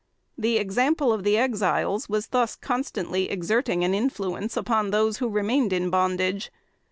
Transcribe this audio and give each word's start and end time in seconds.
The 0.35 0.57
example 0.57 1.13
of 1.13 1.23
the 1.23 1.37
Exiles 1.37 2.09
was 2.09 2.29
thus 2.29 2.55
constantly 2.55 3.29
exerting 3.29 3.83
an 3.83 3.93
influence 3.93 4.57
upon 4.57 4.89
those 4.89 5.17
who 5.17 5.29
remained 5.29 5.71
in 5.71 5.91
bondage. 5.91 6.51